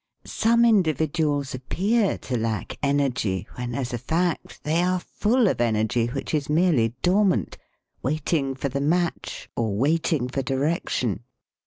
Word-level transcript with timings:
"Some 0.25 0.65
individuals 0.65 1.53
appear 1.53 2.17
to 2.17 2.35
lack 2.35 2.75
energy, 2.81 3.47
when, 3.53 3.75
as 3.75 3.93
a 3.93 3.99
fact, 3.99 4.63
they 4.63 4.81
are 4.81 4.99
full 4.99 5.47
of 5.47 5.61
energy 5.61 6.07
which 6.07 6.33
is 6.33 6.49
merely 6.49 6.95
dormant, 7.03 7.59
waiting 8.01 8.55
for 8.55 8.67
the 8.67 8.81
match, 8.81 9.47
or 9.55 9.75
waiting 9.77 10.27
for 10.27 10.41
di 10.41 10.55
rection. 10.55 11.19